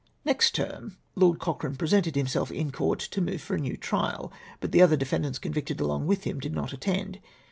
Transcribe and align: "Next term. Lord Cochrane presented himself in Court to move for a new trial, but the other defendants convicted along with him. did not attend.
"Next 0.25 0.55
term. 0.55 0.97
Lord 1.13 1.37
Cochrane 1.37 1.75
presented 1.75 2.15
himself 2.15 2.49
in 2.51 2.71
Court 2.71 2.97
to 3.01 3.21
move 3.21 3.39
for 3.39 3.53
a 3.53 3.59
new 3.59 3.77
trial, 3.77 4.33
but 4.59 4.71
the 4.71 4.81
other 4.81 4.97
defendants 4.97 5.37
convicted 5.37 5.79
along 5.79 6.07
with 6.07 6.23
him. 6.23 6.39
did 6.39 6.53
not 6.55 6.73
attend. 6.73 7.19